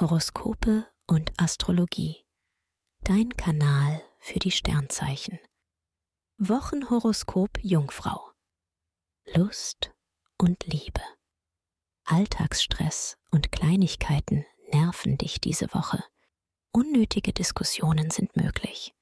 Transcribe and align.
Horoskope 0.00 0.86
und 1.08 1.32
Astrologie. 1.38 2.24
Dein 3.00 3.30
Kanal 3.30 4.00
für 4.20 4.38
die 4.38 4.52
Sternzeichen. 4.52 5.40
Wochenhoroskop 6.36 7.58
Jungfrau. 7.62 8.30
Lust 9.34 9.90
und 10.40 10.64
Liebe. 10.66 11.00
Alltagsstress 12.04 13.18
und 13.32 13.50
Kleinigkeiten 13.50 14.46
nerven 14.72 15.18
dich 15.18 15.40
diese 15.40 15.74
Woche. 15.74 16.04
Unnötige 16.70 17.32
Diskussionen 17.32 18.12
sind 18.12 18.36
möglich. 18.36 18.94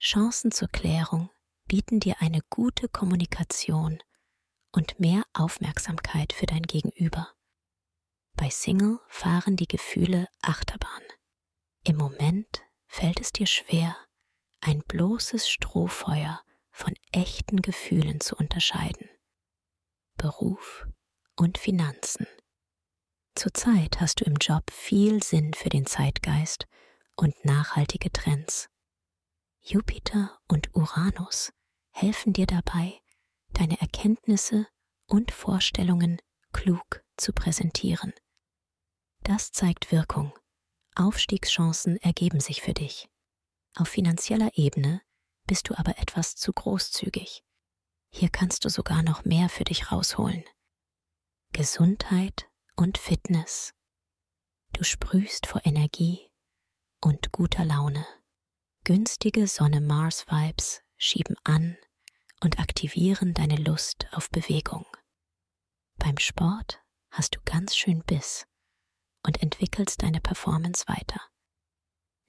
Chancen 0.00 0.50
zur 0.50 0.68
Klärung 0.68 1.28
bieten 1.66 2.00
dir 2.00 2.22
eine 2.22 2.40
gute 2.48 2.88
Kommunikation 2.88 3.98
und 4.72 4.98
mehr 4.98 5.24
Aufmerksamkeit 5.34 6.32
für 6.32 6.46
dein 6.46 6.62
Gegenüber. 6.62 7.34
Bei 8.38 8.50
Single 8.50 9.00
fahren 9.08 9.56
die 9.56 9.66
Gefühle 9.66 10.28
Achterbahn. 10.42 11.02
Im 11.82 11.96
Moment 11.96 12.62
fällt 12.86 13.20
es 13.20 13.32
dir 13.32 13.46
schwer, 13.46 13.96
ein 14.60 14.78
bloßes 14.86 15.50
Strohfeuer 15.50 16.40
von 16.70 16.94
echten 17.10 17.60
Gefühlen 17.62 18.20
zu 18.20 18.36
unterscheiden. 18.36 19.10
Beruf 20.16 20.86
und 21.34 21.58
Finanzen. 21.58 22.28
Zurzeit 23.34 24.00
hast 24.00 24.20
du 24.20 24.24
im 24.24 24.36
Job 24.36 24.70
viel 24.70 25.20
Sinn 25.20 25.52
für 25.52 25.68
den 25.68 25.84
Zeitgeist 25.84 26.68
und 27.16 27.44
nachhaltige 27.44 28.12
Trends. 28.12 28.68
Jupiter 29.60 30.38
und 30.46 30.74
Uranus 30.76 31.52
helfen 31.90 32.32
dir 32.32 32.46
dabei, 32.46 33.00
deine 33.48 33.80
Erkenntnisse 33.80 34.68
und 35.06 35.32
Vorstellungen 35.32 36.18
klug 36.52 37.02
zu 37.16 37.32
präsentieren. 37.32 38.12
Das 39.28 39.52
zeigt 39.52 39.92
Wirkung. 39.92 40.32
Aufstiegschancen 40.94 41.98
ergeben 41.98 42.40
sich 42.40 42.62
für 42.62 42.72
dich. 42.72 43.10
Auf 43.76 43.88
finanzieller 43.88 44.52
Ebene 44.54 45.02
bist 45.46 45.68
du 45.68 45.78
aber 45.78 45.98
etwas 45.98 46.34
zu 46.34 46.50
großzügig. 46.50 47.44
Hier 48.08 48.30
kannst 48.30 48.64
du 48.64 48.70
sogar 48.70 49.02
noch 49.02 49.26
mehr 49.26 49.50
für 49.50 49.64
dich 49.64 49.92
rausholen. 49.92 50.44
Gesundheit 51.52 52.48
und 52.74 52.96
Fitness. 52.96 53.74
Du 54.72 54.82
sprühst 54.82 55.46
vor 55.46 55.60
Energie 55.66 56.30
und 57.02 57.30
guter 57.30 57.66
Laune. 57.66 58.06
Günstige 58.84 59.46
Sonne-Mars-Vibes 59.46 60.80
schieben 60.96 61.36
an 61.44 61.76
und 62.40 62.60
aktivieren 62.60 63.34
deine 63.34 63.56
Lust 63.56 64.06
auf 64.12 64.30
Bewegung. 64.30 64.86
Beim 65.98 66.16
Sport 66.16 66.80
hast 67.10 67.36
du 67.36 67.40
ganz 67.44 67.76
schön 67.76 68.02
Biss 68.04 68.46
und 69.28 69.42
entwickelst 69.42 70.02
deine 70.02 70.22
Performance 70.22 70.88
weiter. 70.88 71.20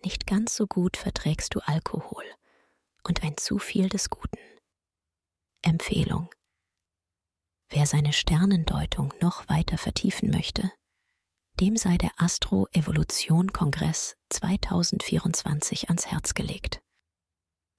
Nicht 0.03 0.27
ganz 0.27 0.53
so 0.53 0.67
gut 0.67 0.97
verträgst 0.97 1.55
du 1.55 1.61
Alkohol 1.61 2.25
und 3.03 3.23
ein 3.23 3.37
zu 3.37 3.57
viel 3.57 3.87
des 3.87 4.09
Guten. 4.09 4.37
Empfehlung. 5.61 6.29
Wer 7.69 7.85
seine 7.85 8.11
Sternendeutung 8.11 9.13
noch 9.21 9.47
weiter 9.47 9.77
vertiefen 9.77 10.29
möchte, 10.29 10.73
dem 11.61 11.77
sei 11.77 11.97
der 11.97 12.11
Astro-Evolution-Kongress 12.17 14.17
2024 14.27 15.87
ans 15.87 16.07
Herz 16.07 16.33
gelegt. 16.33 16.81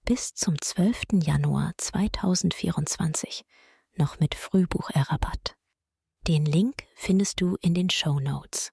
Bis 0.07 0.33
zum 0.33 0.59
12. 0.59 1.25
Januar 1.25 1.75
2024 1.77 3.45
noch 3.97 4.19
mit 4.19 4.35
Frühbucherrabatt. 4.35 5.57
Den 6.27 6.47
Link 6.47 6.85
findest 6.95 7.43
du 7.43 7.59
in 7.61 7.75
den 7.75 7.91
Show 7.91 8.19
Notes. 8.19 8.73